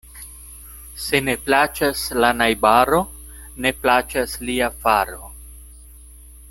Se 1.07 1.19
ne 1.25 1.35
plaĉas 1.49 2.01
la 2.25 2.31
najbaro, 2.39 3.03
ne 3.67 3.73
plaĉas 3.85 4.35
lia 4.51 4.75
faro. 4.87 5.33